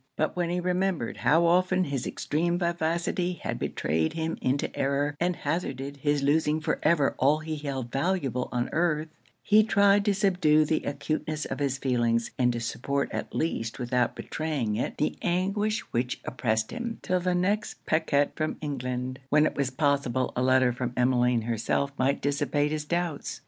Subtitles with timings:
[0.15, 5.35] But when he remembered how often his extreme vivacity had betrayed him into error, and
[5.35, 9.09] hazarded his losing for ever all he held valuable on earth,
[9.43, 14.15] he tried to subdue the acuteness of his feelings, and to support at least without
[14.15, 19.55] betraying it, the anguish which oppressed him, till the next pacquet from England, when it
[19.55, 23.39] was possible a letter from Emmeline herself might dissipate his doubts.